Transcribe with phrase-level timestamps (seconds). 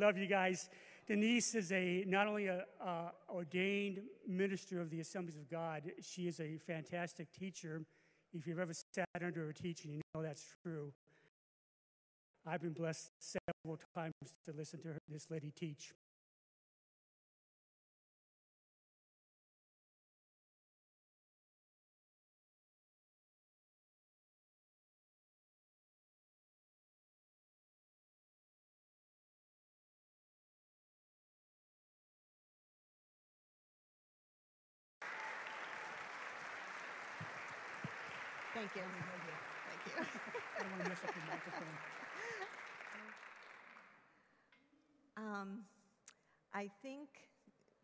[0.00, 0.68] love you guys.
[1.08, 6.28] Denise is a not only a uh, ordained minister of the Assemblies of God, she
[6.28, 7.82] is a fantastic teacher.
[8.32, 10.92] If you've ever sat under her teaching, you know that's true.
[12.46, 14.14] I've been blessed several times
[14.44, 15.92] to listen to her, this lady teach.
[38.58, 38.82] Thank you.
[38.82, 40.02] Thank you.
[40.58, 41.78] I don't want to mess up the microphone.
[45.16, 45.64] Um,
[46.68, 47.08] I think,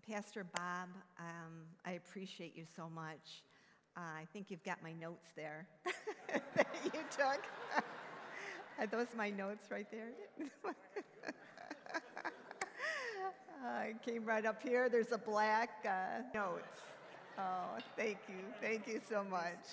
[0.06, 3.42] Pastor Bob, um, I appreciate you so much.
[3.96, 5.66] Uh, I think you've got my notes there
[6.54, 7.40] that you took.
[8.78, 10.10] Are those my notes right there?
[13.64, 14.90] I came right up here.
[14.90, 16.80] There's a black uh, notes.
[17.38, 18.44] Oh, thank you.
[18.60, 19.64] Thank you so much.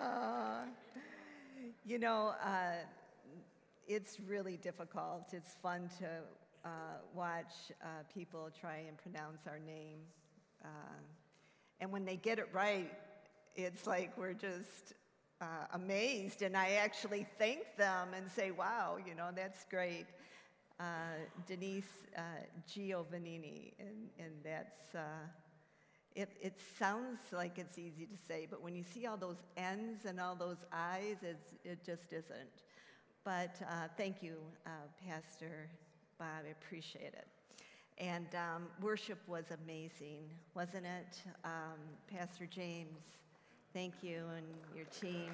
[0.00, 0.62] Uh,
[1.84, 2.76] you know, uh,
[3.86, 5.32] it's really difficult.
[5.32, 6.06] It's fun to
[6.64, 6.68] uh,
[7.14, 7.52] watch
[7.82, 10.00] uh, people try and pronounce our name.
[10.64, 10.68] Uh,
[11.80, 12.92] and when they get it right,
[13.56, 14.94] it's like we're just
[15.40, 16.42] uh, amazed.
[16.42, 20.06] And I actually thank them and say, wow, you know, that's great.
[20.78, 20.84] Uh,
[21.46, 22.06] Denise
[22.68, 24.78] Giovannini, and, and that's.
[26.14, 30.04] It, it sounds like it's easy to say, but when you see all those N's
[30.04, 31.16] and all those I's,
[31.64, 32.62] it just isn't.
[33.24, 34.34] But uh, thank you,
[34.66, 34.70] uh,
[35.06, 35.68] Pastor
[36.18, 36.44] Bob.
[36.44, 37.26] I appreciate it.
[37.98, 41.22] And um, worship was amazing, wasn't it?
[41.44, 41.78] Um,
[42.12, 43.04] Pastor James,
[43.72, 45.30] thank you and your team.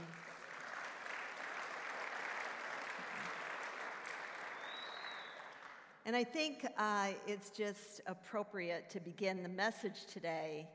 [6.05, 10.69] And I think uh, it's just appropriate to begin the message today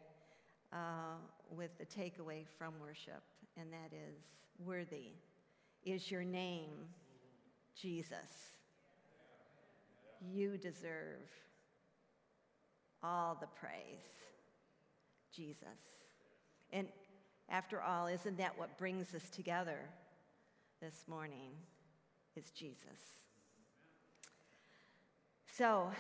[0.72, 1.18] uh,
[1.56, 3.22] with the takeaway from worship,
[3.56, 4.18] and that is
[4.66, 5.12] worthy
[5.86, 6.72] is your name,
[7.76, 8.56] Jesus.
[10.22, 11.30] You deserve
[13.02, 14.08] all the praise,
[15.36, 15.68] Jesus.
[16.72, 16.88] And
[17.50, 19.80] after all, isn't that what brings us together
[20.82, 21.52] this morning?
[22.36, 23.24] Is Jesus.
[25.46, 25.92] So,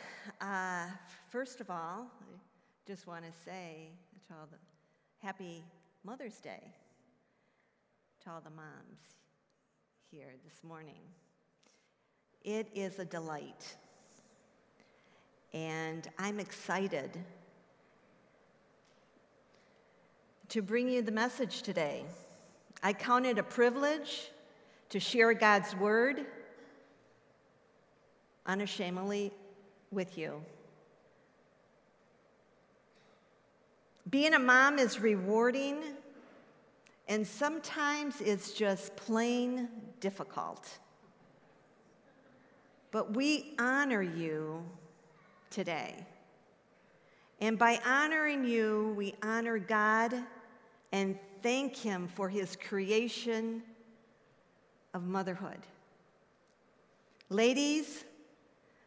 [0.41, 0.87] uh,
[1.29, 3.91] first of all, I just want to say
[4.27, 4.57] to all the
[5.19, 5.63] happy
[6.03, 6.73] Mother's Day
[8.23, 8.99] to all the moms
[10.09, 11.01] here this morning.
[12.43, 13.77] It is a delight,
[15.53, 17.17] and I'm excited
[20.49, 22.03] to bring you the message today.
[22.83, 24.29] I count it a privilege
[24.89, 26.25] to share God's word
[28.45, 29.31] unashamedly
[29.89, 30.43] with you.
[34.09, 35.77] Being a mom is rewarding,
[37.07, 39.69] and sometimes it's just plain
[40.01, 40.79] difficult.
[42.93, 44.63] But we honor you
[45.49, 45.95] today.
[47.41, 50.13] And by honoring you, we honor God
[50.91, 53.63] and thank Him for His creation
[54.93, 55.57] of motherhood.
[57.29, 58.05] Ladies,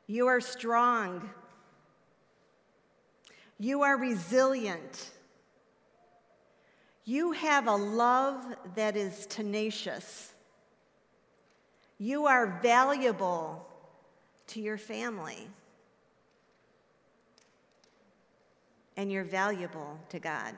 [0.06, 1.28] you are strong.
[3.58, 5.10] You are resilient.
[7.04, 10.32] You have a love that is tenacious.
[11.98, 13.65] You are valuable
[14.48, 15.48] to your family.
[18.96, 20.54] And you're valuable to God.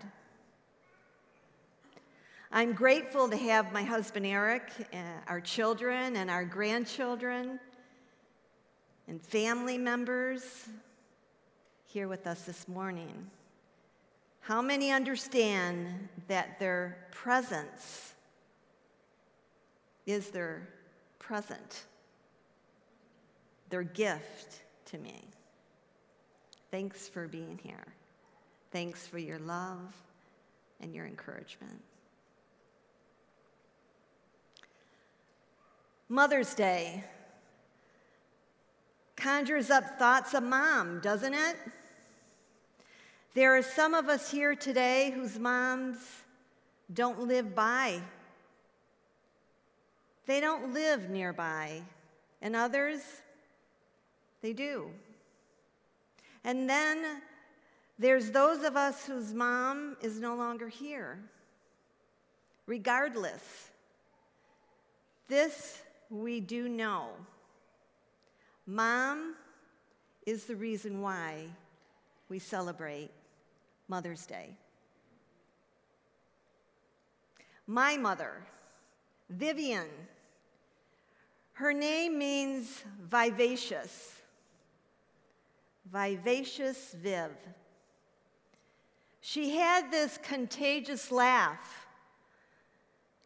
[2.50, 7.60] I'm grateful to have my husband Eric, uh, our children, and our grandchildren
[9.06, 10.68] and family members
[11.84, 13.30] here with us this morning.
[14.40, 18.14] How many understand that their presence
[20.06, 20.68] is their
[21.18, 21.84] present,
[23.68, 25.22] their gift to me?
[26.70, 27.86] Thanks for being here.
[28.70, 29.94] Thanks for your love
[30.80, 31.82] and your encouragement.
[36.08, 37.04] Mother's Day
[39.16, 41.56] conjures up thoughts of mom, doesn't it?
[43.34, 45.98] There are some of us here today whose moms
[46.92, 48.00] don't live by.
[50.26, 51.82] They don't live nearby.
[52.40, 53.00] And others,
[54.40, 54.90] they do.
[56.44, 57.22] And then
[57.98, 61.18] there's those of us whose mom is no longer here.
[62.66, 63.70] Regardless,
[65.28, 67.08] this we do know
[68.66, 69.34] mom
[70.26, 71.46] is the reason why
[72.28, 73.10] we celebrate
[73.88, 74.50] Mother's Day.
[77.66, 78.32] My mother,
[79.30, 79.88] Vivian,
[81.54, 84.17] her name means vivacious.
[85.92, 87.30] Vivacious Viv.
[89.20, 91.86] She had this contagious laugh.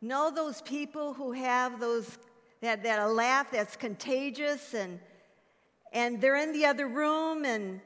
[0.00, 2.19] Know those people who have those
[2.61, 4.99] that, that a laugh that's contagious and
[5.93, 7.81] and they're in the other room and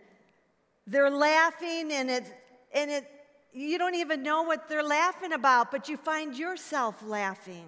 [0.87, 2.31] they're laughing and it's
[2.73, 3.11] and it
[3.53, 7.67] you don't even know what they're laughing about, but you find yourself laughing.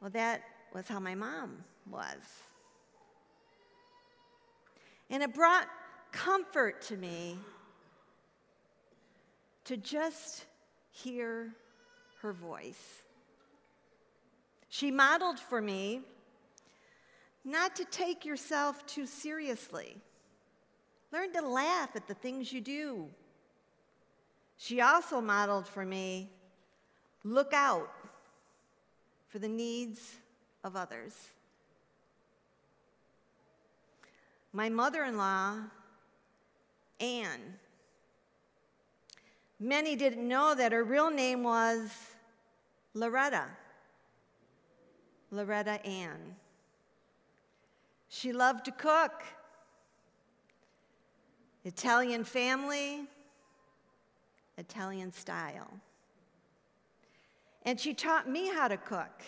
[0.00, 0.42] Well, that
[0.74, 2.49] was how my mom was.
[5.10, 5.66] And it brought
[6.12, 7.36] comfort to me
[9.64, 10.46] to just
[10.90, 11.52] hear
[12.22, 13.02] her voice.
[14.68, 16.00] She modeled for me
[17.44, 19.96] not to take yourself too seriously.
[21.12, 23.08] Learn to laugh at the things you do.
[24.56, 26.30] She also modeled for me
[27.24, 27.90] look out
[29.28, 30.16] for the needs
[30.64, 31.14] of others.
[34.52, 35.58] My mother in law,
[36.98, 37.54] Anne,
[39.58, 41.90] many didn't know that her real name was
[42.94, 43.44] Loretta.
[45.30, 46.34] Loretta Ann.
[48.08, 49.22] She loved to cook.
[51.64, 53.06] Italian family,
[54.56, 55.70] Italian style.
[57.64, 59.22] And she taught me how to cook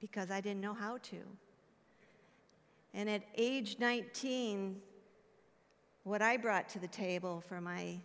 [0.00, 1.16] because I didn't know how to.
[2.96, 4.80] And at age 19,
[6.04, 7.96] what I brought to the table for my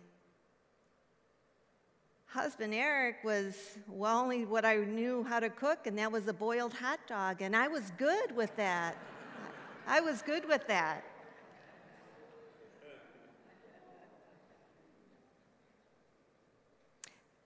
[2.26, 6.32] husband Eric was well only what I knew how to cook, and that was a
[6.32, 8.96] boiled hot dog, and I was good with that.
[9.86, 11.04] I was good with that.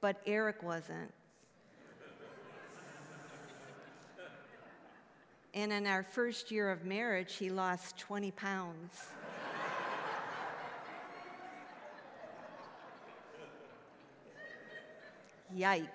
[0.00, 1.12] But Eric wasn't.
[5.54, 9.04] And in our first year of marriage, he lost 20 pounds.
[15.56, 15.86] Yikes.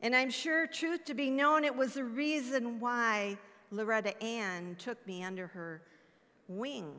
[0.00, 3.38] And I'm sure, truth to be known, it was the reason why
[3.70, 5.82] Loretta Ann took me under her
[6.48, 6.92] wing.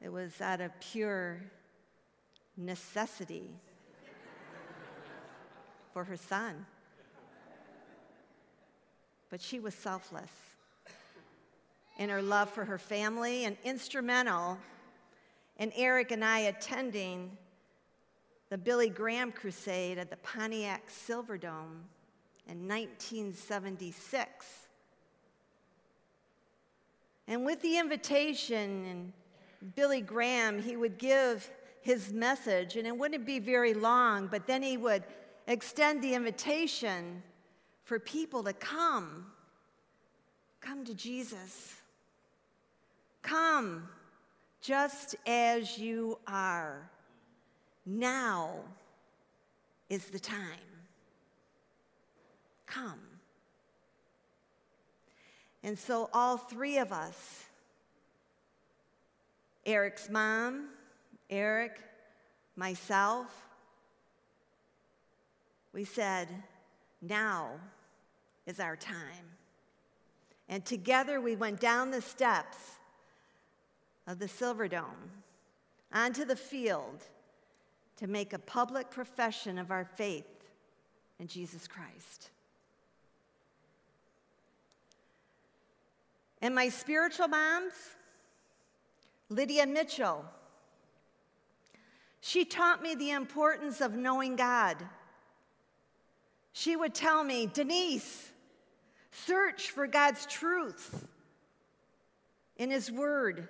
[0.00, 1.42] It was out of pure
[2.56, 3.50] necessity
[5.92, 6.66] for her son.
[9.36, 10.32] But she was selfless
[11.98, 14.56] in her love for her family and instrumental
[15.58, 17.36] in Eric and I attending
[18.48, 21.82] the Billy Graham Crusade at the Pontiac Silverdome
[22.48, 24.46] in 1976.
[27.28, 31.50] And with the invitation and Billy Graham, he would give
[31.82, 35.04] his message, and it wouldn't be very long, but then he would
[35.46, 37.22] extend the invitation
[37.86, 39.26] for people to come.
[40.60, 41.74] Come to Jesus.
[43.22, 43.88] Come
[44.60, 46.90] just as you are.
[47.86, 48.56] Now
[49.88, 50.40] is the time.
[52.66, 53.00] Come.
[55.62, 57.44] And so, all three of us
[59.64, 60.68] Eric's mom,
[61.28, 61.80] Eric,
[62.54, 63.46] myself
[65.76, 66.28] we said,
[67.02, 67.50] now
[68.46, 69.36] is our time.
[70.48, 72.56] And together we went down the steps
[74.06, 75.10] of the Silverdome
[75.92, 77.04] onto the field
[77.96, 80.26] to make a public profession of our faith
[81.18, 82.30] in Jesus Christ.
[86.42, 87.72] And my spiritual moms,
[89.28, 90.24] Lydia Mitchell,
[92.20, 94.76] she taught me the importance of knowing God.
[96.52, 98.30] She would tell me, Denise,
[99.24, 101.08] search for God's truth
[102.56, 103.48] in His Word.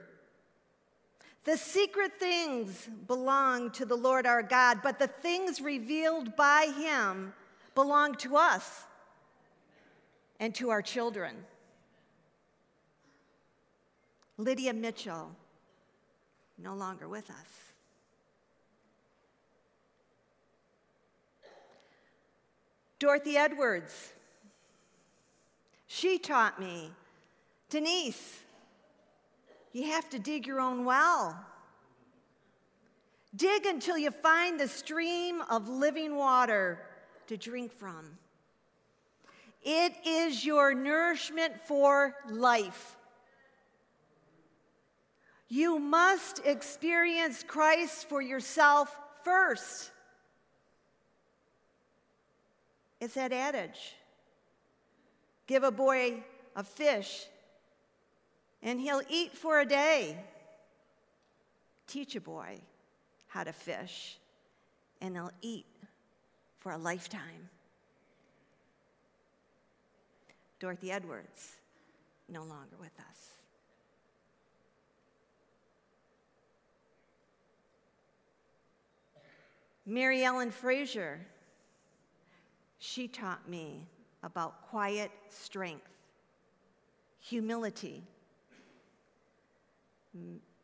[1.44, 7.32] The secret things belong to the Lord our God, but the things revealed by Him
[7.74, 8.84] belong to us
[10.40, 11.36] and to our children.
[14.38, 15.30] Lydia Mitchell,
[16.58, 17.66] no longer with us.
[22.98, 24.12] Dorothy Edwards,
[25.86, 26.90] she taught me,
[27.70, 28.40] Denise,
[29.72, 31.38] you have to dig your own well.
[33.34, 36.80] Dig until you find the stream of living water
[37.26, 38.18] to drink from.
[39.62, 42.96] It is your nourishment for life.
[45.48, 49.90] You must experience Christ for yourself first.
[53.00, 53.94] It's that adage
[55.46, 56.22] give a boy
[56.54, 57.26] a fish,
[58.62, 60.16] and he'll eat for a day.
[61.86, 62.58] Teach a boy
[63.28, 64.18] how to fish,
[65.00, 65.66] and he'll eat
[66.58, 67.50] for a lifetime.
[70.58, 71.56] Dorothy Edwards,
[72.28, 73.36] no longer with us.
[79.84, 81.20] Mary Ellen Fraser,
[82.78, 83.86] she taught me
[84.26, 85.88] about quiet strength,
[87.20, 88.02] humility.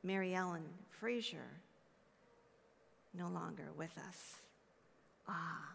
[0.03, 1.47] Mary Ellen Fraser,
[3.15, 4.41] no longer with us.
[5.29, 5.69] Ah,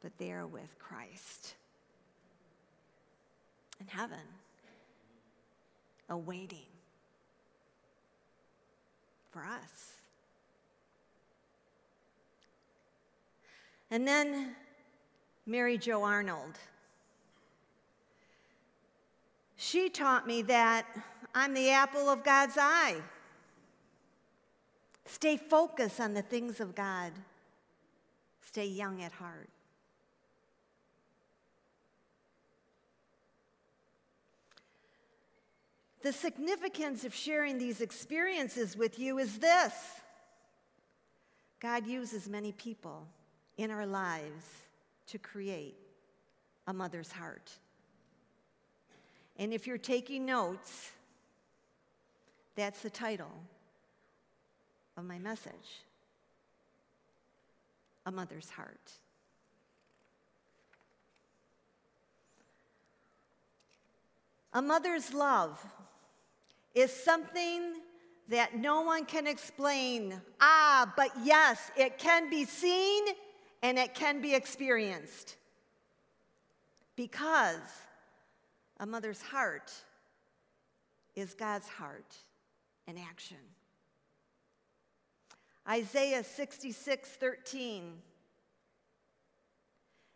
[0.00, 1.54] but there with Christ
[3.80, 4.18] in heaven,
[6.08, 6.58] awaiting
[9.32, 9.94] for us.
[13.90, 14.54] And then
[15.46, 16.58] Mary Jo Arnold.
[19.64, 20.86] She taught me that
[21.36, 22.96] I'm the apple of God's eye.
[25.04, 27.12] Stay focused on the things of God.
[28.40, 29.48] Stay young at heart.
[36.02, 39.72] The significance of sharing these experiences with you is this
[41.60, 43.06] God uses many people
[43.56, 44.44] in our lives
[45.06, 45.76] to create
[46.66, 47.52] a mother's heart.
[49.42, 50.92] And if you're taking notes,
[52.54, 53.32] that's the title
[54.96, 55.82] of my message
[58.06, 58.92] A Mother's Heart.
[64.52, 65.60] A mother's love
[66.76, 67.80] is something
[68.28, 70.22] that no one can explain.
[70.40, 73.06] Ah, but yes, it can be seen
[73.60, 75.34] and it can be experienced.
[76.94, 77.58] Because
[78.82, 79.72] a mother's heart
[81.14, 82.16] is God's heart
[82.88, 83.36] in action.
[85.68, 87.92] Isaiah 66 13.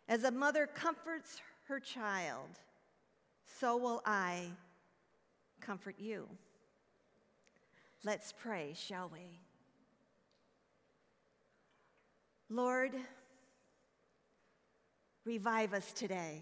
[0.09, 2.59] As a mother comforts her child,
[3.57, 4.47] so will I
[5.61, 6.27] comfort you.
[8.03, 9.39] Let's pray, shall we?
[12.49, 12.91] Lord,
[15.23, 16.41] revive us today.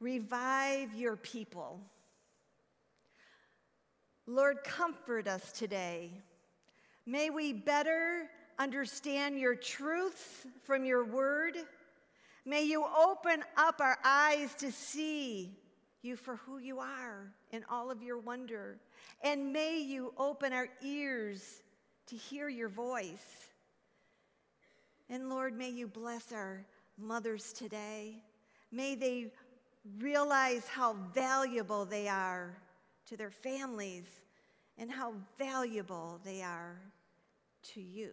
[0.00, 1.80] Revive your people.
[4.26, 6.10] Lord, comfort us today.
[7.06, 8.28] May we better
[8.58, 11.54] understand your truths from your word.
[12.44, 15.56] May you open up our eyes to see
[16.02, 18.78] you for who you are in all of your wonder.
[19.22, 21.62] And may you open our ears
[22.06, 23.48] to hear your voice.
[25.10, 26.66] And Lord, may you bless our
[26.98, 28.22] mothers today.
[28.70, 29.32] May they
[29.98, 32.56] realize how valuable they are
[33.06, 34.06] to their families
[34.76, 36.78] and how valuable they are
[37.74, 38.12] to you.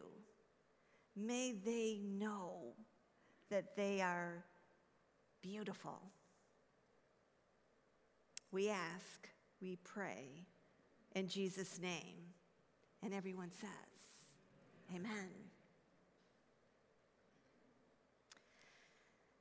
[1.16, 2.74] May they know
[3.50, 4.44] that they are
[5.42, 6.02] beautiful.
[8.52, 9.30] We ask,
[9.62, 10.46] we pray
[11.14, 12.34] in Jesus' name.
[13.04, 13.70] And everyone says,
[14.96, 15.45] Amen.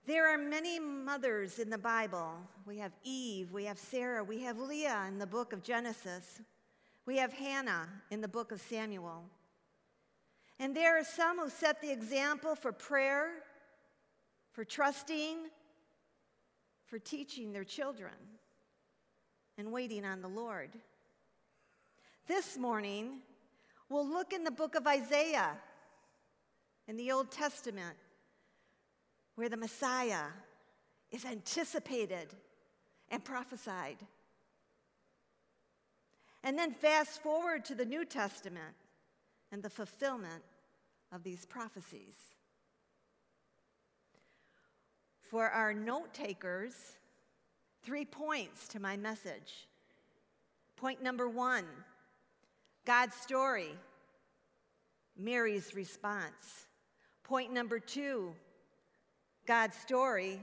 [0.06, 2.34] There are many mothers in the Bible.
[2.66, 6.42] We have Eve, we have Sarah, we have Leah in the book of Genesis,
[7.06, 9.22] we have Hannah in the book of Samuel.
[10.58, 13.30] And there are some who set the example for prayer,
[14.52, 15.38] for trusting,
[16.84, 18.12] for teaching their children,
[19.56, 20.68] and waiting on the Lord.
[22.28, 23.20] This morning,
[23.88, 25.56] we'll look in the book of Isaiah
[26.88, 27.96] in the Old Testament
[29.36, 30.26] where the Messiah
[31.10, 32.28] is anticipated
[33.10, 33.98] and prophesied.
[36.42, 38.74] And then fast forward to the New Testament
[39.50, 40.42] and the fulfillment
[41.12, 42.14] of these prophecies.
[45.30, 46.74] For our note takers,
[47.82, 49.68] three points to my message.
[50.76, 51.64] Point number one
[52.84, 53.70] God's story,
[55.16, 56.66] Mary's response.
[57.22, 58.34] Point number two
[59.46, 60.40] God's story,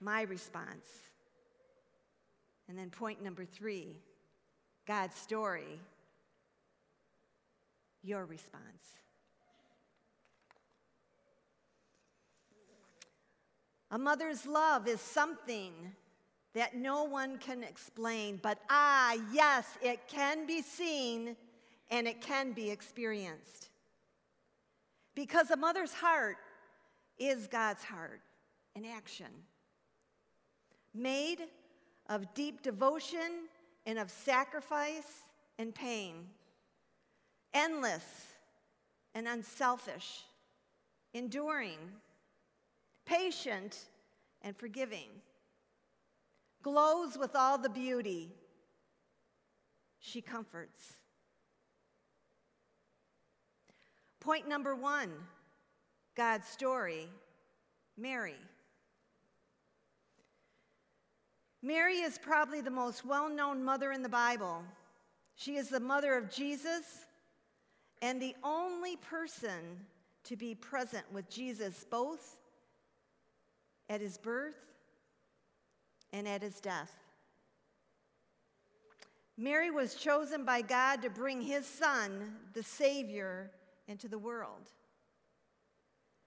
[0.00, 0.86] my response.
[2.68, 3.96] And then point number three
[4.86, 5.80] God's story,
[8.02, 8.62] your response.
[13.90, 15.72] A mother's love is something
[16.54, 21.36] that no one can explain, but ah, yes, it can be seen
[21.90, 23.68] and it can be experienced.
[25.14, 26.38] Because a mother's heart
[27.18, 28.20] is God's heart
[28.74, 29.30] in action,
[30.94, 31.38] made
[32.08, 33.48] of deep devotion
[33.86, 35.22] and of sacrifice
[35.58, 36.26] and pain,
[37.52, 38.04] endless
[39.14, 40.22] and unselfish,
[41.12, 41.78] enduring,
[43.06, 43.86] patient
[44.42, 45.08] and forgiving,
[46.62, 48.30] glows with all the beauty.
[50.00, 50.94] She comforts.
[54.20, 55.10] Point number one
[56.16, 57.08] God's story
[57.96, 58.34] Mary.
[61.62, 64.62] Mary is probably the most well known mother in the Bible.
[65.36, 67.06] She is the mother of Jesus
[68.02, 69.86] and the only person
[70.24, 72.36] to be present with Jesus both
[73.88, 74.60] at his birth
[76.12, 76.92] and at his death.
[79.36, 83.50] Mary was chosen by God to bring his son, the Savior,
[83.88, 84.70] into the world.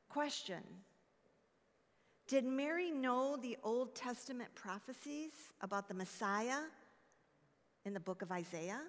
[0.10, 0.64] Question
[2.28, 6.62] Did Mary know the Old Testament prophecies about the Messiah
[7.86, 8.82] in the book of Isaiah?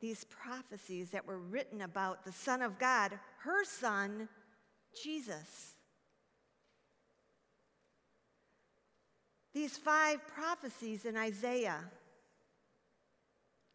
[0.00, 4.28] These prophecies that were written about the Son of God, her Son,
[5.00, 5.74] Jesus.
[9.54, 11.84] These five prophecies in Isaiah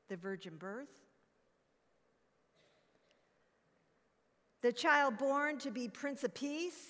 [0.07, 1.06] the virgin birth,
[4.67, 6.87] the child born to be Prince of Peace,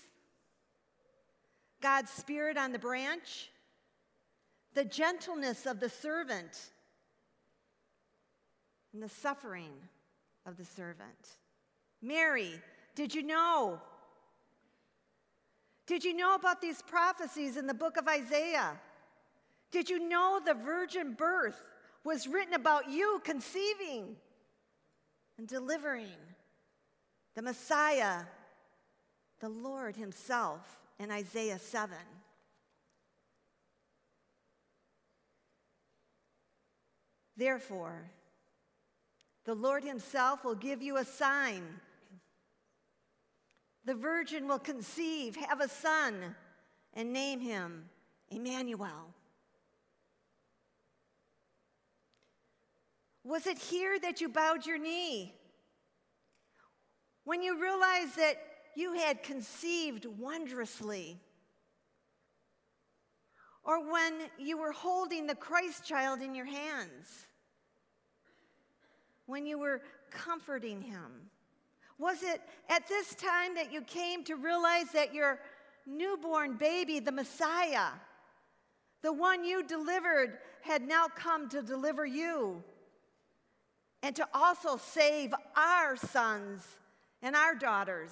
[1.79, 3.51] God's Spirit on the branch,
[4.73, 6.71] the gentleness of the servant,
[8.93, 9.69] and the suffering
[10.47, 11.37] of the servant.
[12.01, 12.49] Mary,
[12.95, 13.79] did you know?
[15.85, 18.71] Did you know about these prophecies in the book of Isaiah?
[19.69, 21.63] Did you know the virgin birth
[22.03, 24.15] was written about you conceiving
[25.37, 26.07] and delivering
[27.37, 28.21] the Messiah,
[29.39, 31.95] the Lord Himself, in Isaiah 7.
[37.37, 38.09] Therefore,
[39.45, 41.61] the Lord Himself will give you a sign.
[43.85, 46.35] The virgin will conceive, have a son,
[46.95, 47.87] and name him
[48.31, 49.13] Emmanuel.
[53.23, 55.35] Was it here that you bowed your knee?
[57.27, 58.37] When you realized that
[58.73, 61.19] you had conceived wondrously?
[63.65, 67.27] Or when you were holding the Christ child in your hands?
[69.25, 71.29] When you were comforting him?
[71.99, 75.41] Was it at this time that you came to realize that your
[75.85, 77.89] newborn baby, the Messiah,
[79.01, 82.63] the one you delivered, had now come to deliver you?
[84.03, 86.63] and to also save our sons
[87.21, 88.11] and our daughters.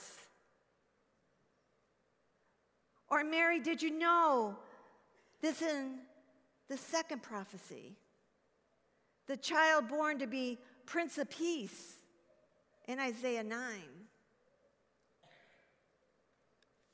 [3.09, 4.55] Or, Mary, did you know
[5.41, 5.99] this in
[6.69, 7.95] the second prophecy?
[9.27, 11.95] The child born to be Prince of Peace
[12.87, 13.59] in Isaiah 9.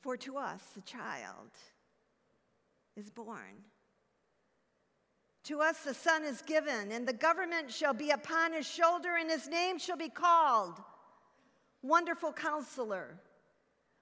[0.01, 1.51] For to us a child
[2.95, 3.63] is born.
[5.45, 9.29] To us the Son is given, and the government shall be upon his shoulder, and
[9.29, 10.81] his name shall be called
[11.81, 13.17] Wonderful Counselor,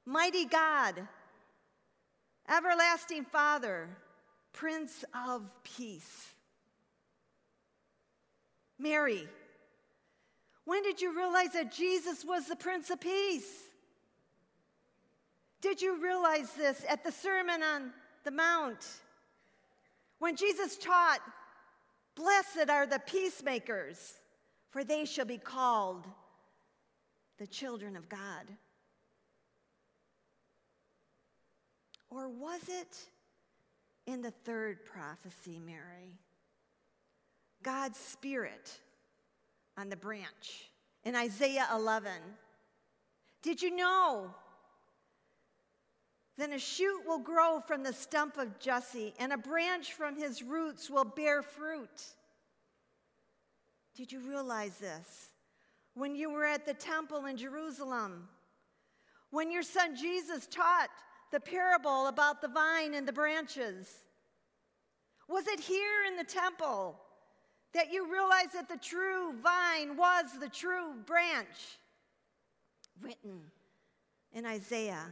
[0.06, 1.08] Mighty God,
[2.50, 3.88] Everlasting Father,
[4.52, 6.28] Prince of Peace.
[8.78, 9.28] Mary,
[10.66, 13.64] when did you realize that Jesus was the Prince of Peace?
[15.62, 17.92] Did you realize this at the Sermon on
[18.24, 18.86] the Mount?
[20.20, 21.20] When Jesus taught,
[22.16, 24.16] Blessed are the peacemakers,
[24.72, 26.06] for they shall be called
[27.40, 28.46] the children of God.
[32.10, 32.98] Or was it
[34.06, 36.20] in the third prophecy, Mary?
[37.64, 38.80] God's Spirit
[39.78, 40.70] on the branch
[41.04, 42.12] in Isaiah 11.
[43.42, 44.34] Did you know
[46.40, 50.42] then a shoot will grow from the stump of Jesse, and a branch from his
[50.42, 52.16] roots will bear fruit.
[53.94, 55.32] Did you realize this?
[56.00, 58.30] When you were at the temple in Jerusalem,
[59.32, 60.88] when your son Jesus taught
[61.30, 63.86] the parable about the vine and the branches,
[65.28, 66.98] was it here in the temple
[67.74, 71.78] that you realized that the true vine was the true branch?
[73.02, 73.42] Written
[74.32, 75.06] in Isaiah,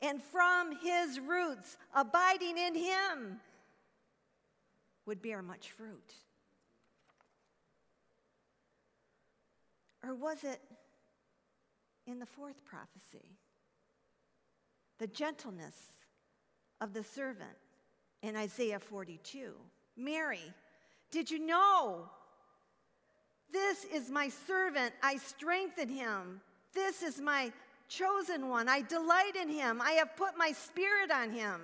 [0.00, 3.40] and from his roots, abiding in him,
[5.06, 6.14] would bear much fruit.
[10.06, 10.60] Or was it
[12.06, 13.38] in the fourth prophecy?
[14.98, 15.76] The gentleness
[16.80, 17.56] of the servant
[18.22, 19.52] in Isaiah 42.
[19.96, 20.52] Mary,
[21.10, 22.08] did you know?
[23.52, 26.40] This is my servant, I strengthen him.
[26.72, 27.52] This is my
[27.88, 29.80] chosen one, I delight in him.
[29.80, 31.60] I have put my spirit on him.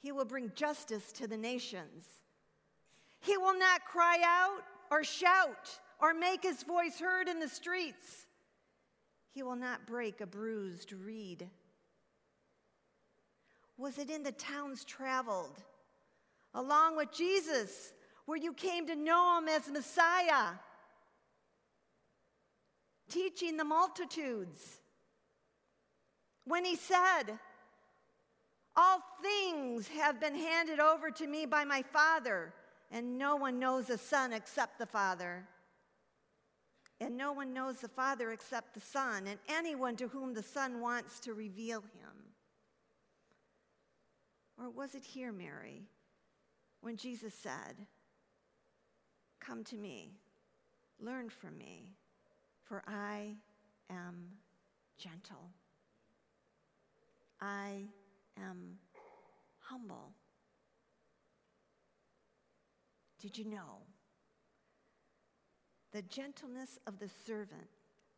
[0.00, 2.04] He will bring justice to the nations.
[3.20, 8.26] He will not cry out or shout or make his voice heard in the streets.
[9.32, 11.48] He will not break a bruised reed.
[13.76, 15.62] Was it in the towns traveled,
[16.54, 17.92] along with Jesus,
[18.26, 20.52] where you came to know him as Messiah,
[23.10, 24.78] teaching the multitudes?
[26.44, 27.38] When he said,
[28.76, 32.52] All things have been handed over to me by my Father,
[32.92, 35.48] and no one knows the Son except the Father.
[37.00, 40.80] And no one knows the Father except the Son, and anyone to whom the Son
[40.80, 42.24] wants to reveal him.
[44.58, 45.82] Or was it here, Mary,
[46.80, 47.86] when Jesus said,
[49.40, 50.12] Come to me,
[51.00, 51.96] learn from me,
[52.62, 53.34] for I
[53.90, 54.28] am
[54.96, 55.50] gentle.
[57.40, 57.88] I
[58.38, 58.78] am
[59.58, 60.12] humble.
[63.20, 63.82] Did you know?
[65.94, 67.68] The gentleness of the servant,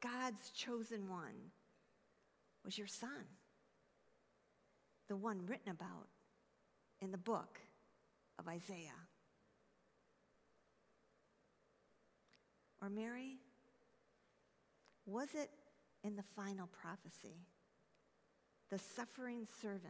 [0.02, 1.52] God's chosen one,
[2.64, 3.26] was your son,
[5.08, 6.08] the one written about
[7.02, 7.60] in the book
[8.38, 9.02] of Isaiah.
[12.80, 13.36] Or Mary,
[15.04, 15.50] was it
[16.02, 17.36] in the final prophecy,
[18.70, 19.82] the suffering servant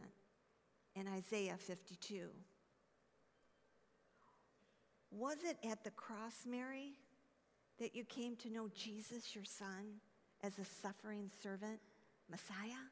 [0.93, 2.27] in Isaiah 52?
[5.09, 6.97] Was it at the cross, Mary,
[7.79, 10.01] that you came to know Jesus, your son,
[10.43, 11.79] as a suffering servant,
[12.29, 12.85] Messiah?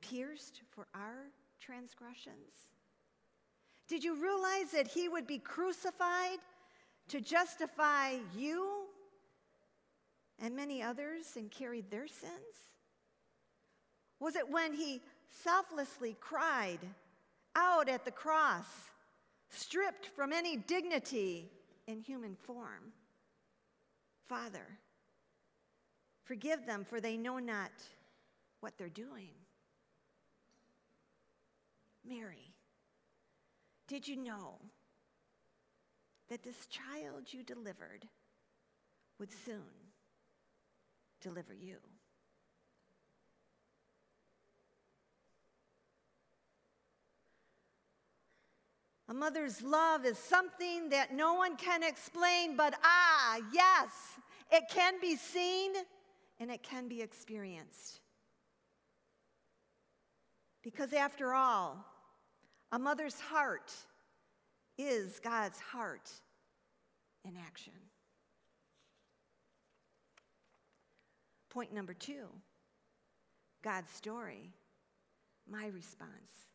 [0.00, 1.30] Pierced for our
[1.60, 2.68] transgressions?
[3.88, 6.38] Did you realize that he would be crucified
[7.08, 8.84] to justify you
[10.38, 12.72] and many others and carry their sins?
[14.18, 16.80] Was it when he selflessly cried
[17.54, 18.66] out at the cross,
[19.50, 21.50] stripped from any dignity
[21.86, 22.92] in human form?
[24.28, 24.66] Father,
[26.24, 27.70] forgive them, for they know not
[28.60, 29.30] what they're doing.
[32.08, 32.54] Mary,
[33.88, 34.58] did you know
[36.28, 38.06] that this child you delivered
[39.18, 39.62] would soon
[41.20, 41.76] deliver you?
[49.08, 53.90] A mother's love is something that no one can explain, but ah, yes,
[54.50, 55.72] it can be seen
[56.40, 58.00] and it can be experienced.
[60.62, 61.84] Because after all,
[62.72, 63.72] a mother's heart
[64.76, 66.10] is God's heart
[67.24, 67.72] in action.
[71.48, 72.26] Point number two
[73.62, 74.52] God's story,
[75.48, 76.46] my response.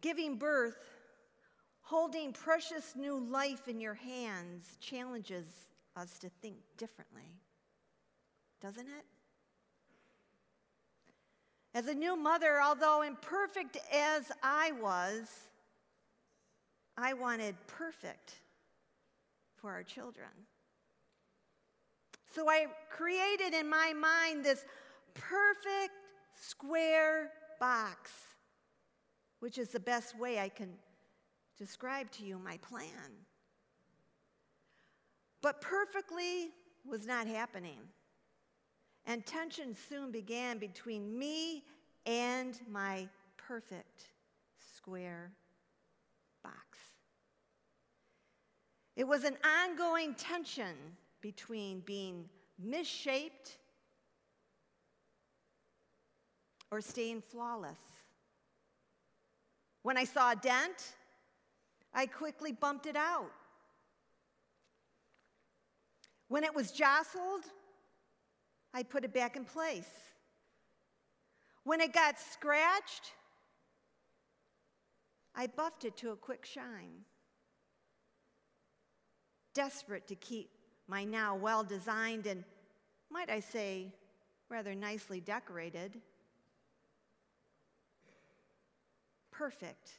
[0.00, 0.78] Giving birth,
[1.82, 5.46] holding precious new life in your hands challenges
[5.96, 7.40] us to think differently,
[8.60, 9.04] doesn't it?
[11.74, 15.28] As a new mother, although imperfect as I was,
[16.96, 18.40] I wanted perfect
[19.56, 20.28] for our children.
[22.34, 24.64] So I created in my mind this
[25.14, 25.94] perfect
[26.34, 28.12] square box,
[29.40, 30.70] which is the best way I can
[31.58, 33.10] describe to you my plan.
[35.42, 36.50] But perfectly
[36.86, 37.80] was not happening
[39.06, 41.64] and tension soon began between me
[42.06, 44.08] and my perfect
[44.76, 45.32] square
[46.42, 46.78] box.
[48.96, 50.76] It was an ongoing tension
[51.20, 53.58] between being misshaped
[56.70, 57.99] or staying flawless.
[59.90, 60.94] When I saw a dent,
[61.92, 63.32] I quickly bumped it out.
[66.28, 67.42] When it was jostled,
[68.72, 69.90] I put it back in place.
[71.64, 73.14] When it got scratched,
[75.34, 77.04] I buffed it to a quick shine.
[79.54, 80.50] Desperate to keep
[80.86, 82.44] my now well designed and,
[83.10, 83.92] might I say,
[84.48, 86.00] rather nicely decorated,
[89.40, 89.92] perfect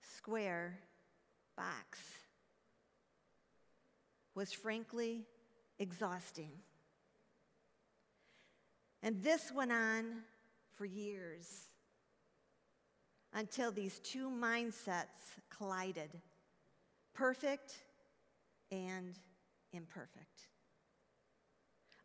[0.00, 0.78] square
[1.56, 1.98] box
[4.36, 5.24] was frankly
[5.80, 6.52] exhausting.
[9.02, 10.22] And this went on
[10.76, 11.48] for years
[13.34, 16.10] until these two mindsets collided
[17.14, 17.78] perfect
[18.70, 19.18] and
[19.72, 20.46] imperfect.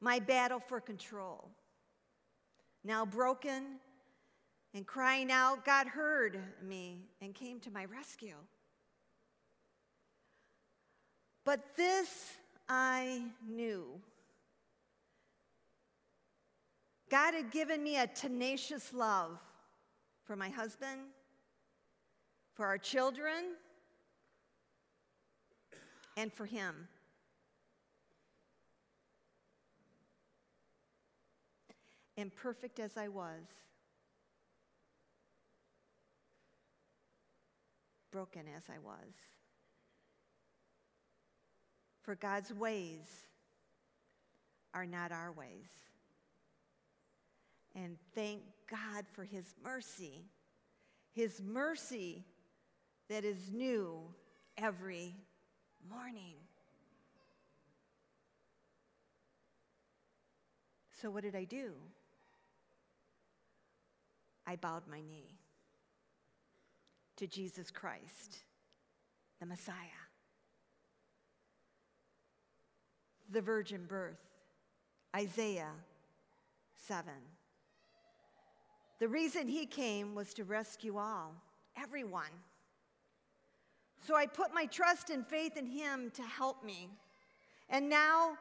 [0.01, 1.51] My battle for control,
[2.84, 3.79] now broken
[4.73, 8.36] and crying out, God heard me and came to my rescue.
[11.45, 12.33] But this
[12.67, 13.86] I knew.
[17.09, 19.38] God had given me a tenacious love
[20.23, 21.01] for my husband,
[22.55, 23.55] for our children,
[26.17, 26.88] and for him.
[32.15, 33.43] Imperfect as I was,
[38.13, 39.15] broken as I was.
[42.04, 43.26] For God's ways
[44.73, 45.71] are not our ways.
[47.76, 50.26] And thank God for His mercy,
[51.12, 52.23] His mercy
[53.10, 53.99] that is new
[54.60, 55.15] every
[55.89, 56.36] morning.
[61.02, 61.71] So, what did I do?
[64.45, 65.39] I bowed my knee
[67.17, 68.39] to Jesus Christ,
[69.39, 69.76] the Messiah.
[73.32, 74.19] The virgin birth,
[75.15, 75.71] Isaiah
[76.88, 77.12] 7.
[78.99, 81.34] The reason he came was to rescue all,
[81.82, 82.32] everyone.
[84.06, 86.89] So I put my trust and faith in him to help me.
[87.69, 88.38] And now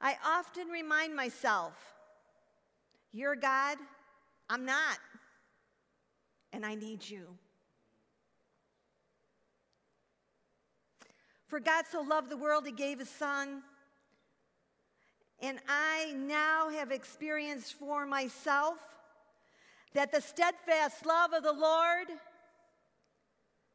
[0.00, 1.74] I often remind myself,
[3.12, 3.78] You're God,
[4.50, 4.98] I'm not,
[6.52, 7.26] and I need you.
[11.52, 13.60] For God so loved the world, he gave his son.
[15.38, 18.78] And I now have experienced for myself
[19.92, 22.06] that the steadfast love of the Lord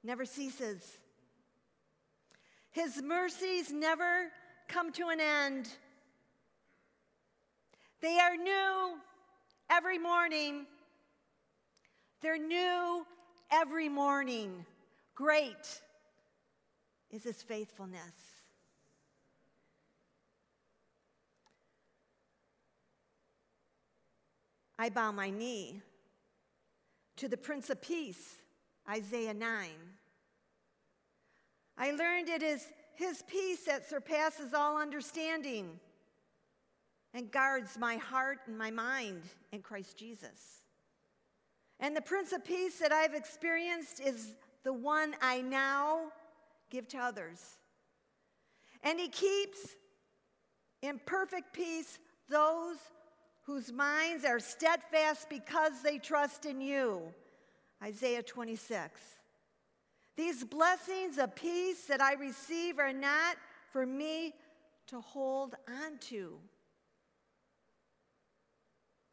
[0.04, 0.98] never ceases.
[2.72, 4.32] His mercies never
[4.68, 5.70] come to an end.
[8.02, 8.98] They are new
[9.70, 10.66] every morning.
[12.24, 13.06] They're new
[13.52, 14.66] every morning.
[15.14, 15.82] Great
[17.12, 18.38] is his faithfulness.
[24.80, 25.82] I bow my knee
[27.16, 28.42] to the Prince of Peace,
[28.88, 29.70] Isaiah 9.
[31.80, 35.80] I learned it is his peace that surpasses all understanding
[37.14, 40.62] and guards my heart and my mind in Christ Jesus.
[41.80, 46.12] And the Prince of Peace that I've experienced is the one I now
[46.70, 47.42] give to others.
[48.84, 49.76] And he keeps
[50.82, 52.00] in perfect peace
[52.30, 52.78] those
[53.44, 57.02] whose minds are steadfast because they trust in you.
[57.82, 59.02] Isaiah 26.
[60.16, 63.38] These blessings of peace that I receive are not
[63.72, 64.34] for me
[64.88, 66.38] to hold on to.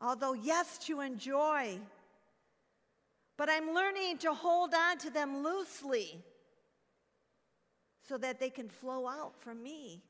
[0.00, 1.78] Although, yes, to enjoy,
[3.36, 6.22] but I'm learning to hold on to them loosely
[8.08, 10.02] so that they can flow out from me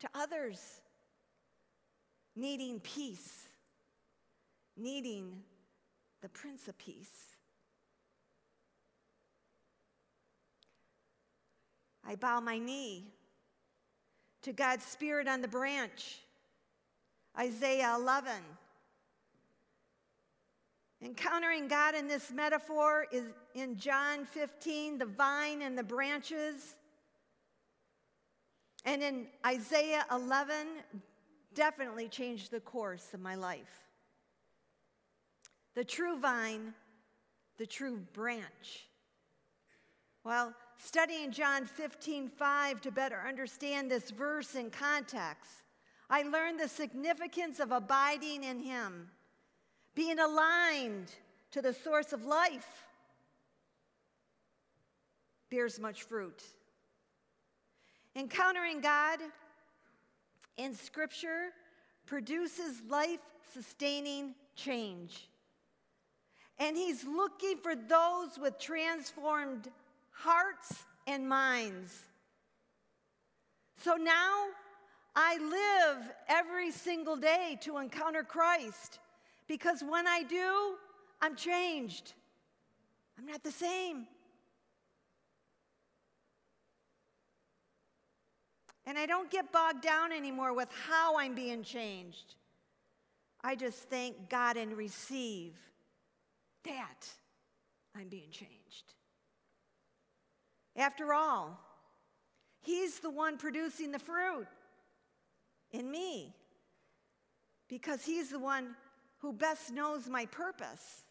[0.00, 0.80] to others
[2.36, 3.48] needing peace,
[4.76, 5.42] needing
[6.22, 7.36] the Prince of Peace.
[12.06, 13.04] I bow my knee
[14.42, 16.18] to God's Spirit on the branch.
[17.38, 18.32] Isaiah 11.
[21.02, 26.76] Encountering God in this metaphor is in John 15, the vine and the branches.
[28.84, 30.66] And in Isaiah 11,
[31.54, 33.88] definitely changed the course of my life.
[35.74, 36.74] The true vine,
[37.56, 38.88] the true branch.
[40.22, 45.62] While studying John 15, 5 to better understand this verse in context,
[46.10, 49.08] I learned the significance of abiding in Him,
[49.94, 51.10] being aligned
[51.52, 52.84] to the source of life
[55.50, 56.42] bears much fruit.
[58.16, 59.18] Encountering God
[60.56, 61.50] in Scripture
[62.06, 63.20] produces life
[63.52, 65.28] sustaining change.
[66.58, 69.68] And He's looking for those with transformed
[70.10, 72.02] hearts and minds.
[73.82, 74.46] So now
[75.16, 78.98] I live every single day to encounter Christ
[79.46, 80.76] because when I do,
[81.20, 82.14] I'm changed.
[83.18, 84.06] I'm not the same.
[88.86, 92.34] And I don't get bogged down anymore with how I'm being changed.
[93.42, 95.54] I just thank God and receive
[96.64, 97.08] that
[97.96, 98.94] I'm being changed.
[100.76, 101.60] After all,
[102.60, 104.46] He's the one producing the fruit
[105.72, 106.34] in me
[107.68, 108.74] because He's the one
[109.18, 111.04] who best knows my purpose.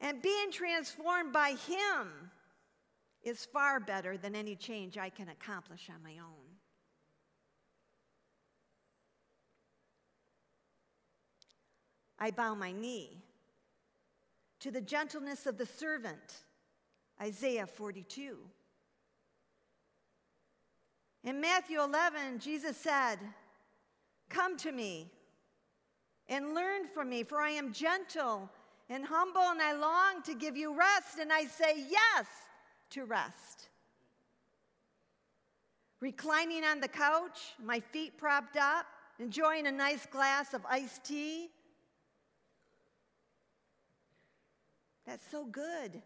[0.00, 2.30] And being transformed by Him
[3.26, 6.46] is far better than any change I can accomplish on my own.
[12.20, 13.18] I bow my knee
[14.60, 16.44] to the gentleness of the servant,
[17.20, 18.38] Isaiah 42.
[21.24, 23.16] In Matthew 11, Jesus said,
[24.30, 25.10] Come to me
[26.28, 28.48] and learn from me, for I am gentle
[28.88, 31.18] and humble, and I long to give you rest.
[31.20, 32.26] And I say, Yes
[32.90, 33.68] to rest.
[36.00, 38.86] Reclining on the couch, my feet propped up,
[39.18, 41.48] enjoying a nice glass of iced tea.
[45.06, 46.02] That's so good.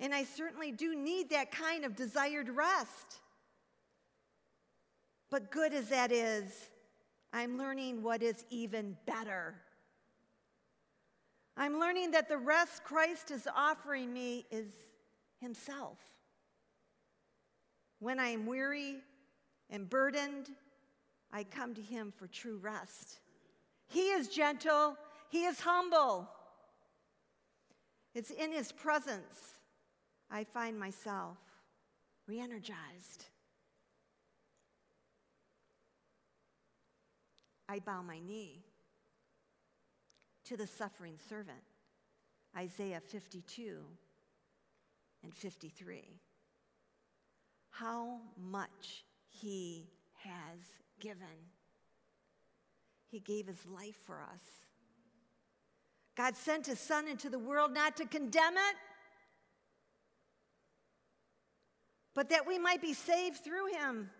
[0.00, 3.20] And I certainly do need that kind of desired rest.
[5.30, 6.70] But good as that is,
[7.32, 9.54] I'm learning what is even better.
[11.56, 14.70] I'm learning that the rest Christ is offering me is
[15.46, 15.98] Himself.
[18.00, 18.96] When I am weary
[19.70, 20.50] and burdened,
[21.32, 23.20] I come to Him for true rest.
[23.86, 24.96] He is gentle,
[25.30, 26.28] He is humble.
[28.12, 29.54] It's in His presence
[30.28, 31.38] I find myself
[32.26, 33.26] re energized.
[37.68, 38.64] I bow my knee
[40.46, 41.62] to the suffering servant,
[42.56, 43.84] Isaiah 52
[45.22, 46.20] and 53.
[47.70, 49.88] How much he
[50.22, 50.60] has
[51.00, 51.26] given.
[53.08, 54.42] He gave his life for us.
[56.16, 58.76] God sent his son into the world not to condemn it,
[62.14, 64.10] but that we might be saved through him.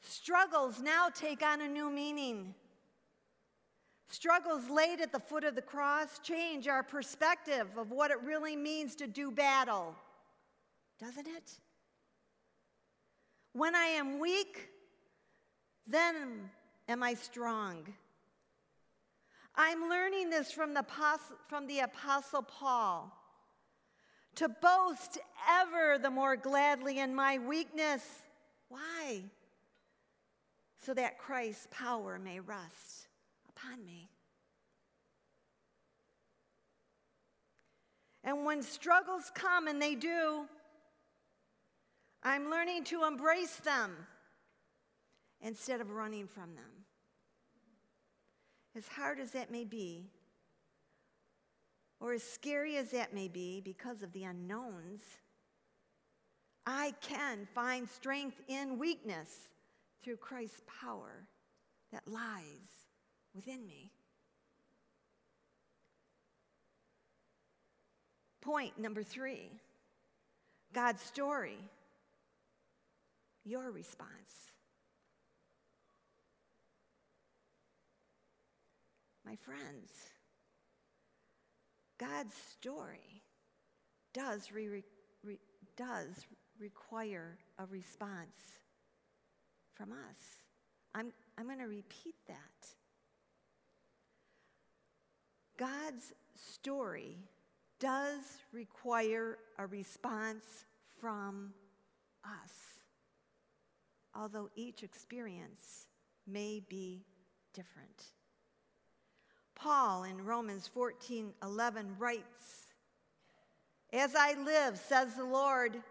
[0.00, 2.54] Struggles now take on a new meaning.
[4.10, 8.56] Struggles laid at the foot of the cross change our perspective of what it really
[8.56, 9.94] means to do battle,
[10.98, 11.52] doesn't it?
[13.52, 14.70] When I am weak,
[15.86, 16.50] then
[16.88, 17.94] am I strong.
[19.54, 20.84] I'm learning this from the,
[21.48, 23.12] from the Apostle Paul
[24.36, 25.18] to boast
[25.50, 28.02] ever the more gladly in my weakness.
[28.68, 29.22] Why?
[30.80, 33.07] So that Christ's power may rest
[33.58, 34.08] upon me.
[38.24, 40.44] And when struggles come, and they do,
[42.22, 43.92] I'm learning to embrace them
[45.40, 46.84] instead of running from them.
[48.76, 50.10] As hard as that may be,
[52.00, 55.00] or as scary as that may be because of the unknowns,
[56.66, 59.48] I can find strength in weakness
[60.02, 61.26] through Christ's power
[61.92, 62.87] that lies
[63.38, 63.92] within me.
[68.40, 69.52] Point number three
[70.72, 71.58] God's story,
[73.44, 74.08] your response.
[79.24, 79.92] My friends,
[81.98, 83.22] God's story
[84.14, 84.82] does, re-
[85.22, 85.38] re-
[85.76, 86.26] does
[86.58, 88.36] require a response
[89.74, 90.16] from us.
[90.92, 92.77] I'm, I'm going to repeat that.
[95.58, 97.16] God's story
[97.80, 98.20] does
[98.52, 100.44] require a response
[101.00, 101.52] from
[102.24, 102.52] us,
[104.14, 105.88] although each experience
[106.28, 107.04] may be
[107.52, 108.12] different.
[109.56, 112.68] Paul in Romans 14 11 writes,
[113.92, 115.82] As I live, says the Lord,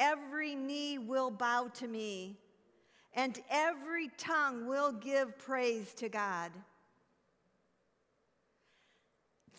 [0.00, 2.36] every knee will bow to me,
[3.14, 6.50] and every tongue will give praise to God.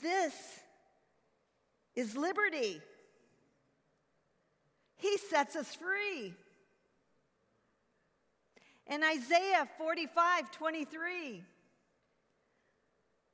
[0.01, 0.33] This
[1.95, 2.81] is liberty.
[4.97, 6.33] He sets us free.
[8.87, 11.43] In Isaiah 45 23,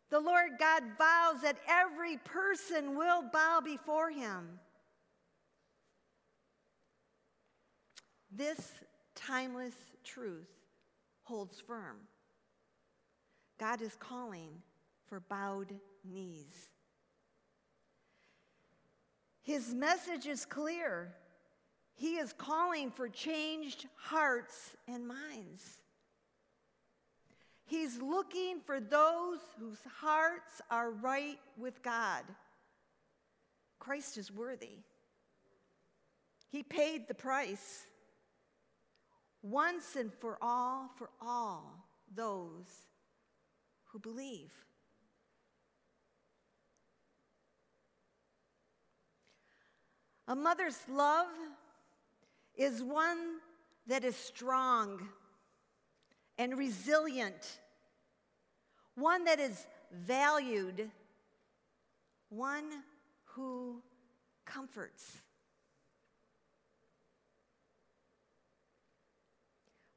[0.09, 4.59] the Lord God vows that every person will bow before him.
[8.35, 8.71] this
[9.15, 10.49] timeless truth
[11.23, 11.97] holds firm.
[13.59, 14.49] God is calling
[15.07, 15.73] for bowed
[16.11, 16.69] knees.
[19.41, 21.13] His message is clear.
[21.93, 25.79] He is calling for changed hearts and minds.
[27.65, 32.23] He's looking for those whose hearts are right with God.
[33.79, 34.79] Christ is worthy.
[36.49, 37.85] He paid the price
[39.41, 41.85] once and for all for all
[42.15, 42.65] those
[43.85, 44.51] who believe.
[50.27, 51.27] A mother's love
[52.55, 53.37] is one
[53.87, 55.07] that is strong
[56.37, 57.59] and resilient,
[58.95, 60.89] one that is valued,
[62.29, 62.65] one
[63.25, 63.83] who
[64.45, 65.21] comforts.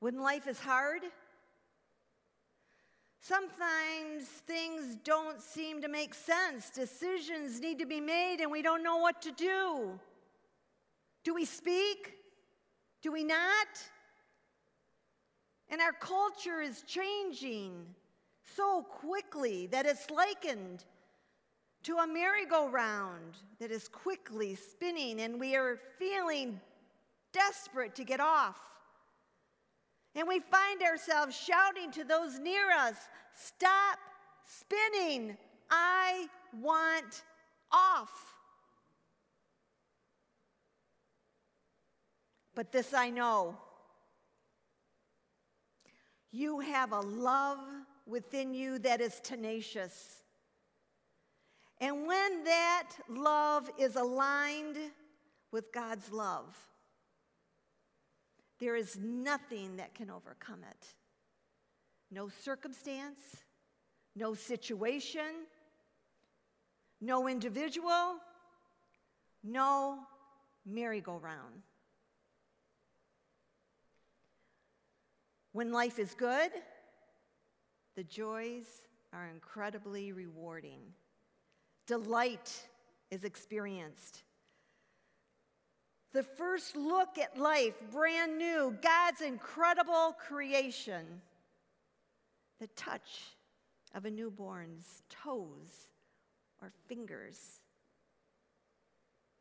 [0.00, 1.02] When life is hard,
[3.20, 6.70] sometimes things don't seem to make sense.
[6.70, 9.98] Decisions need to be made, and we don't know what to do.
[11.28, 12.14] Do we speak?
[13.02, 13.68] Do we not?
[15.68, 17.84] And our culture is changing
[18.56, 20.86] so quickly that it's likened
[21.82, 26.58] to a merry-go-round that is quickly spinning, and we are feeling
[27.34, 28.56] desperate to get off.
[30.14, 32.96] And we find ourselves shouting to those near us,
[33.34, 33.98] Stop
[34.46, 35.36] spinning!
[35.70, 36.26] I
[36.58, 37.22] want
[37.70, 38.37] off.
[42.58, 43.56] But this I know
[46.32, 47.60] you have a love
[48.04, 50.24] within you that is tenacious.
[51.80, 54.76] And when that love is aligned
[55.52, 56.58] with God's love,
[58.58, 60.86] there is nothing that can overcome it.
[62.10, 63.36] No circumstance,
[64.16, 65.46] no situation,
[67.00, 68.16] no individual,
[69.44, 70.00] no
[70.66, 71.62] merry-go-round.
[75.52, 76.50] When life is good,
[77.96, 78.66] the joys
[79.12, 80.80] are incredibly rewarding.
[81.86, 82.68] Delight
[83.10, 84.22] is experienced.
[86.12, 91.22] The first look at life, brand new, God's incredible creation.
[92.60, 93.36] The touch
[93.94, 95.90] of a newborn's toes
[96.60, 97.38] or fingers.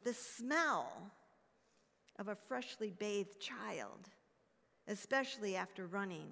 [0.04, 0.92] The smell
[2.18, 4.10] of a freshly bathed child
[4.88, 6.28] especially after running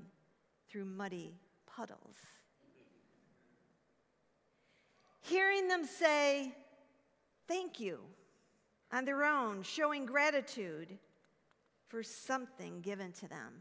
[0.69, 1.33] through muddy
[1.65, 2.15] puddles.
[5.21, 6.55] Hearing them say,
[7.47, 7.99] Thank you,
[8.91, 10.97] on their own, showing gratitude
[11.87, 13.53] for something given to them,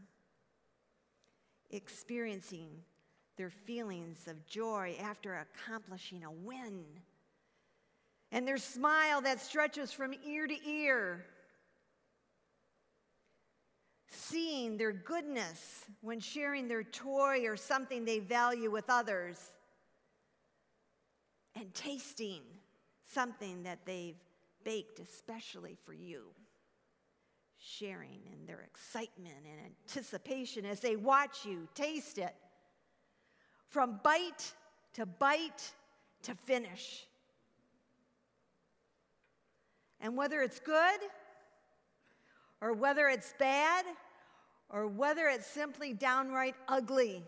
[1.69, 2.69] experiencing
[3.37, 6.83] their feelings of joy after accomplishing a win,
[8.31, 11.25] and their smile that stretches from ear to ear
[14.09, 19.51] seeing their goodness when sharing their toy or something they value with others,
[21.55, 22.41] and tasting
[23.13, 24.17] something that they've
[24.63, 26.25] baked especially for you.
[27.57, 32.35] Sharing in their excitement and anticipation as they watch you taste it.
[33.69, 34.53] From bite
[34.93, 35.73] to bite
[36.23, 37.05] to finish.
[40.01, 40.99] And whether it's good
[42.61, 43.85] or whether it's bad,
[44.69, 47.23] or whether it's simply downright ugly.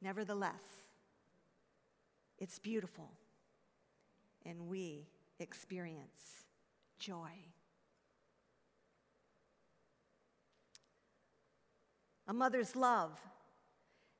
[0.00, 0.62] Nevertheless,
[2.38, 3.10] it's beautiful,
[4.44, 5.06] and we
[5.38, 6.44] experience
[6.98, 7.30] joy.
[12.28, 13.20] A mother's love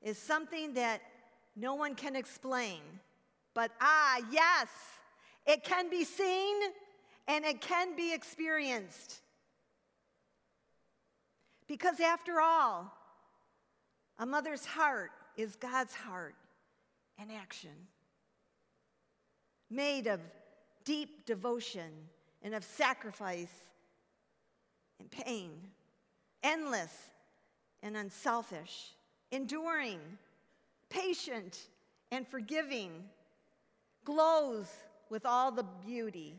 [0.01, 1.01] is something that
[1.55, 2.81] no one can explain,
[3.53, 4.67] but ah, yes,
[5.45, 6.55] it can be seen
[7.27, 9.21] and it can be experienced.
[11.67, 12.91] Because after all,
[14.19, 16.35] a mother's heart is God's heart
[17.21, 17.71] in action,
[19.69, 20.19] made of
[20.85, 21.91] deep devotion
[22.41, 23.53] and of sacrifice
[24.99, 25.51] and pain,
[26.43, 26.93] endless
[27.81, 28.91] and unselfish,
[29.31, 29.99] enduring,
[30.89, 31.67] patient
[32.11, 32.91] and forgiving,
[34.05, 34.67] glows
[35.09, 36.35] with all the beauty.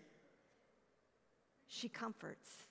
[1.74, 2.64] She comforts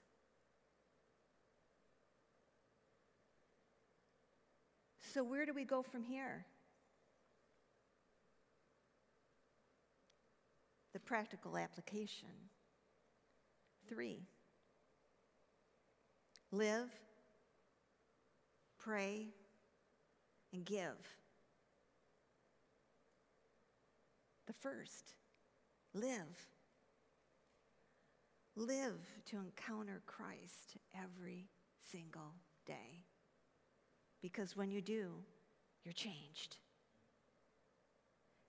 [5.14, 6.44] So, where do we go from here?
[10.94, 12.30] The practical application.
[13.88, 14.24] Three,
[16.52, 16.90] live,
[18.80, 19.28] pray,
[20.52, 20.98] and give.
[24.48, 25.14] The first,
[25.94, 26.48] live.
[28.56, 31.50] Live to encounter Christ every
[31.92, 32.36] single
[32.66, 33.04] day.
[34.22, 35.12] Because when you do,
[35.84, 36.58] you're changed.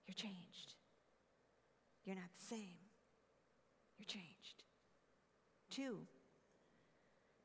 [0.07, 0.74] You're changed.
[2.05, 2.76] You're not the same.
[3.98, 4.64] You're changed.
[5.70, 5.98] Two,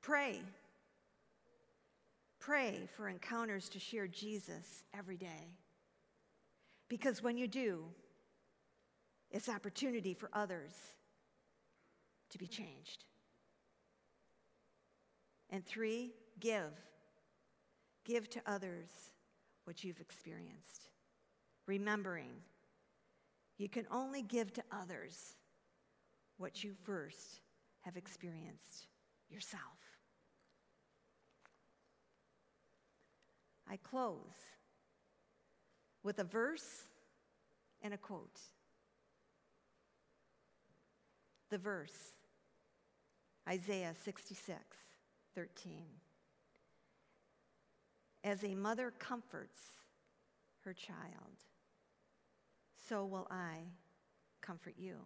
[0.02, 0.42] pray.
[2.40, 5.56] Pray for encounters to share Jesus every day.
[6.90, 7.86] Because when you do,
[9.32, 10.74] it's opportunity for others
[12.30, 12.64] to be mm-hmm.
[12.64, 13.06] changed.
[15.50, 16.72] And three, give.
[18.06, 18.90] Give to others
[19.66, 20.90] what you've experienced.
[21.68, 22.32] Remembering,
[23.58, 25.36] you can only give to others
[26.38, 27.42] what you first
[27.82, 28.88] have experienced
[29.30, 29.62] yourself.
[33.70, 34.56] I close
[36.04, 36.88] with a verse
[37.82, 38.40] and a quote.
[41.52, 42.14] The verse,
[43.50, 44.60] Isaiah 66,
[45.34, 45.74] 13.
[48.24, 49.60] As a mother comforts
[50.66, 51.40] her child,
[52.88, 53.56] so will I
[54.42, 54.98] comfort you.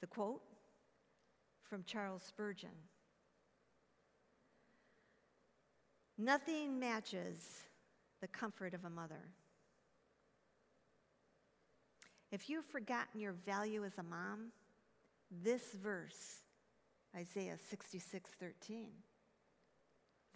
[0.00, 0.42] The quote
[1.68, 2.70] from Charles Spurgeon
[6.18, 7.62] Nothing matches
[8.20, 9.28] the comfort of a mother.
[12.32, 14.52] If you've forgotten your value as a mom,
[15.30, 16.42] this verse,
[17.16, 18.88] Isaiah 66 13,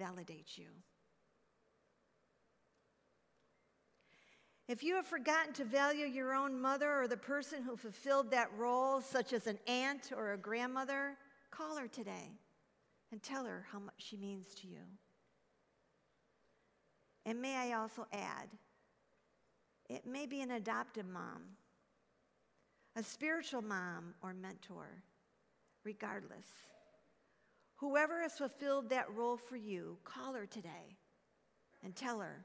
[0.01, 0.69] validates you.
[4.67, 8.49] If you have forgotten to value your own mother or the person who fulfilled that
[8.57, 11.17] role, such as an aunt or a grandmother,
[11.51, 12.39] call her today
[13.13, 14.81] and tell her how much she means to you.
[17.27, 18.49] And may I also add,
[19.91, 21.43] it may be an adoptive mom,
[22.97, 25.03] a spiritual mom or mentor,
[25.85, 26.47] regardless.
[27.77, 30.97] Whoever has fulfilled that role for you, call her today
[31.83, 32.45] and tell her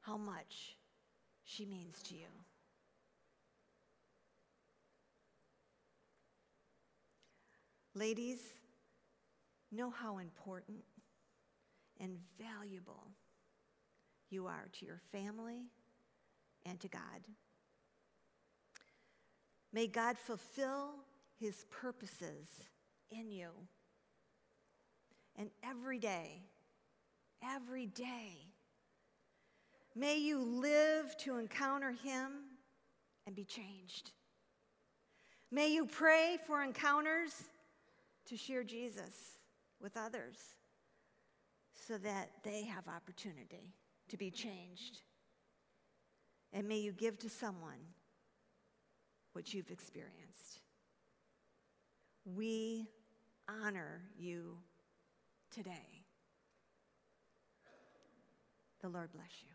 [0.00, 0.76] how much
[1.44, 2.26] she means to you.
[7.94, 8.40] Ladies,
[9.70, 10.78] know how important
[12.00, 13.06] and valuable
[14.30, 15.62] you are to your family
[16.64, 17.00] and to God.
[19.72, 20.90] May God fulfill
[21.38, 22.48] his purposes
[23.10, 23.48] in you.
[25.36, 26.42] And every day,
[27.42, 28.52] every day,
[29.94, 32.32] May you live to encounter him
[33.26, 34.12] and be changed.
[35.50, 37.44] May you pray for encounters
[38.26, 39.38] to share Jesus
[39.80, 40.38] with others
[41.74, 43.74] so that they have opportunity
[44.08, 45.00] to be changed.
[46.54, 47.80] And may you give to someone
[49.32, 50.60] what you've experienced.
[52.24, 52.88] We
[53.48, 54.56] honor you
[55.50, 56.04] today.
[58.80, 59.51] The Lord bless you.